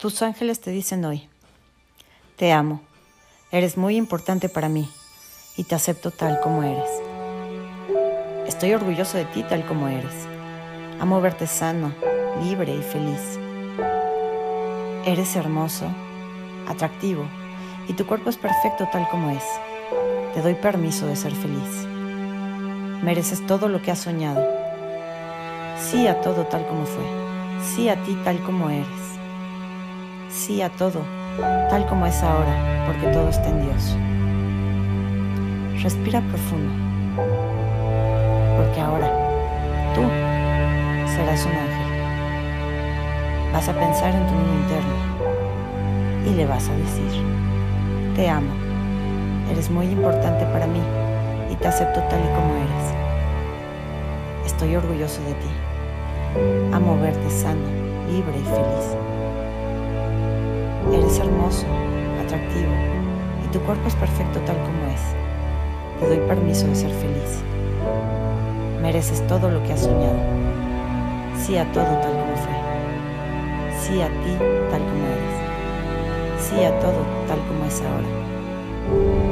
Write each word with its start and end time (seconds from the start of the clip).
Tus 0.00 0.22
ángeles 0.22 0.62
te 0.62 0.70
dicen 0.70 1.04
hoy, 1.04 1.28
te 2.36 2.52
amo, 2.52 2.80
eres 3.52 3.76
muy 3.76 3.96
importante 3.96 4.48
para 4.48 4.70
mí 4.70 4.88
y 5.58 5.64
te 5.64 5.74
acepto 5.74 6.10
tal 6.10 6.40
como 6.40 6.62
eres. 6.62 6.88
Estoy 8.46 8.72
orgulloso 8.72 9.18
de 9.18 9.26
ti 9.26 9.42
tal 9.42 9.66
como 9.66 9.88
eres. 9.88 10.14
Amo 11.00 11.20
verte 11.20 11.46
sano, 11.46 11.92
libre 12.42 12.74
y 12.74 12.80
feliz. 12.80 13.20
Eres 15.04 15.36
hermoso, 15.36 15.84
atractivo 16.66 17.28
y 17.86 17.92
tu 17.92 18.06
cuerpo 18.06 18.30
es 18.30 18.38
perfecto 18.38 18.88
tal 18.90 19.06
como 19.10 19.28
es. 19.28 19.44
Te 20.32 20.40
doy 20.40 20.54
permiso 20.54 21.08
de 21.08 21.16
ser 21.16 21.34
feliz. 21.34 21.86
Mereces 23.04 23.46
todo 23.46 23.68
lo 23.68 23.82
que 23.82 23.90
has 23.90 23.98
soñado. 23.98 24.42
Sí 25.78 26.06
a 26.06 26.22
todo 26.22 26.46
tal 26.46 26.66
como 26.66 26.86
fue. 26.86 27.04
Sí 27.62 27.90
a 27.90 28.02
ti 28.02 28.16
tal 28.24 28.42
como 28.42 28.70
eres. 28.70 28.99
Sí 30.30 30.62
a 30.62 30.68
todo 30.70 31.02
tal 31.68 31.86
como 31.86 32.06
es 32.06 32.22
ahora, 32.22 32.86
porque 32.86 33.06
todo 33.08 33.28
está 33.28 33.48
en 33.48 33.62
Dios. 33.62 33.96
Respira 35.82 36.20
profundo, 36.20 36.72
porque 38.56 38.80
ahora 38.80 39.08
tú 39.94 40.02
serás 41.10 41.44
un 41.46 41.52
ángel. 41.52 41.90
Vas 43.52 43.68
a 43.68 43.72
pensar 43.72 44.14
en 44.14 44.26
tu 44.26 44.34
niño 44.34 44.54
interno 44.60 44.94
y 46.26 46.34
le 46.34 46.46
vas 46.46 46.68
a 46.68 46.74
decir, 46.74 47.24
te 48.14 48.28
amo, 48.28 48.52
eres 49.50 49.70
muy 49.70 49.86
importante 49.86 50.44
para 50.46 50.66
mí 50.66 50.82
y 51.50 51.56
te 51.56 51.66
acepto 51.68 52.00
tal 52.02 52.20
y 52.20 52.34
como 52.34 52.54
eres. 52.54 52.94
Estoy 54.46 54.76
orgulloso 54.76 55.20
de 55.22 55.34
ti. 55.34 55.50
Amo 56.72 56.98
verte 57.00 57.30
sano, 57.30 57.66
libre 58.08 58.38
y 58.38 58.44
feliz. 58.44 59.09
Eres 60.92 61.18
hermoso, 61.18 61.66
atractivo 62.24 62.72
y 63.44 63.52
tu 63.52 63.60
cuerpo 63.60 63.86
es 63.86 63.94
perfecto 63.94 64.40
tal 64.40 64.56
como 64.56 64.86
es. 64.92 65.00
Te 66.00 66.06
doy 66.08 66.26
permiso 66.26 66.66
de 66.66 66.74
ser 66.74 66.90
feliz. 66.90 67.42
Mereces 68.82 69.24
todo 69.26 69.50
lo 69.50 69.62
que 69.62 69.74
has 69.74 69.80
soñado. 69.80 70.18
Sí 71.36 71.56
a 71.56 71.70
todo 71.72 71.84
tal 71.84 72.12
como 72.12 72.36
fue. 72.36 72.54
Sí 73.78 74.00
a 74.00 74.08
ti 74.08 74.36
tal 74.70 74.82
como 74.82 75.06
eres. 75.06 76.40
Sí 76.40 76.64
a 76.64 76.78
todo 76.80 77.04
tal 77.28 77.38
como 77.46 77.64
es 77.66 77.80
ahora. 77.82 79.29